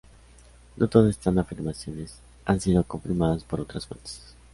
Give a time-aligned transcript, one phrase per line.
[0.77, 4.35] No todas estas afirmaciones han sido confirmadas por otras fuentes.